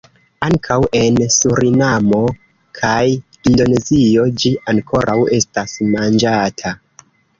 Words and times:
Ankaŭ 0.45 0.77
en 0.99 1.17
Surinamo 1.33 2.21
kaj 2.79 2.95
Indonezio 3.51 4.25
ĝi 4.45 4.55
ankoraŭ 4.73 5.19
estas 5.41 5.77
manĝata. 5.93 6.73